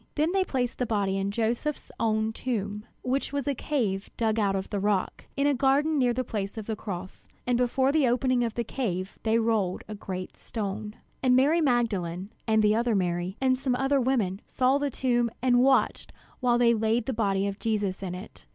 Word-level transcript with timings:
Then 0.15 0.31
they 0.31 0.43
placed 0.43 0.79
the 0.79 0.87
body 0.87 1.15
in 1.15 1.29
Joseph's 1.29 1.91
own 1.99 2.23
new 2.25 2.31
tomb, 2.31 2.85
which 3.03 3.31
was 3.31 3.47
a 3.47 3.53
cave 3.53 4.09
dug 4.17 4.39
out 4.39 4.55
of 4.55 4.71
the 4.71 4.79
rock, 4.79 5.25
in 5.37 5.45
a 5.45 5.53
garden 5.53 5.99
near 5.99 6.11
the 6.11 6.23
place 6.23 6.57
of 6.57 6.65
the 6.65 6.75
cross. 6.75 7.27
And 7.45 7.55
before 7.55 7.91
the 7.91 8.07
opening 8.07 8.43
of 8.43 8.55
the 8.55 8.63
cave 8.63 9.19
they 9.21 9.37
rolled 9.37 9.83
a 9.87 9.93
great 9.93 10.37
stone. 10.37 10.95
And 11.21 11.35
Mary 11.35 11.61
Magdalene, 11.61 12.29
and 12.47 12.63
the 12.63 12.73
other 12.73 12.95
Mary, 12.95 13.37
and 13.39 13.59
some 13.59 13.75
other 13.75 14.01
women, 14.01 14.41
saw 14.47 14.79
the 14.79 14.89
tomb, 14.89 15.29
and 15.39 15.59
watched 15.61 16.11
while 16.39 16.57
they 16.57 16.73
laid 16.73 17.05
the 17.05 17.13
body 17.13 17.45
of 17.45 17.59
Jesus 17.59 18.01
in 18.01 18.15
it. 18.15 18.47